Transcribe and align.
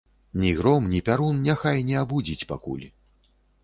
Ні 0.43 0.53
гром, 0.59 0.87
ні 0.95 1.03
пярун 1.11 1.45
няхай 1.51 1.87
не 1.93 2.01
абудзіць 2.03 2.47
пакуль. 2.57 2.85